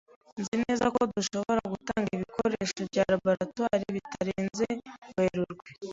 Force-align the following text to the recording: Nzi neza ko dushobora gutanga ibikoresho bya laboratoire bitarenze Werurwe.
Nzi 0.39 0.55
neza 0.63 0.85
ko 0.93 0.99
dushobora 1.13 1.61
gutanga 1.73 2.09
ibikoresho 2.17 2.79
bya 2.89 3.03
laboratoire 3.11 3.85
bitarenze 3.95 4.65
Werurwe. 5.15 5.69